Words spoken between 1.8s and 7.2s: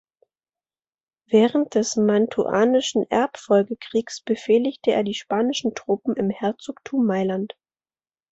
Mantuanischen Erbfolgekriegs befehligte er die spanischen Truppen im Herzogtum